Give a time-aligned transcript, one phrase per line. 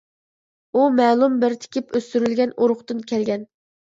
[0.77, 3.45] ئۇ مەلۇم بىر تىكىپ ئۆستۈرۈلگەن ئۇرۇقتىن كەلگەن.